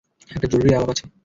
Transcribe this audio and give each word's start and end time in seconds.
একটা 0.29 0.47
জরুরি 0.51 0.71
আলাপ 0.73 0.89
আছে। 0.93 1.03